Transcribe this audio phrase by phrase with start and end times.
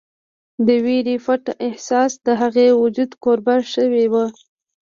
[0.65, 4.13] د وېرې پټ احساس د هغې وجود کوربه شوی و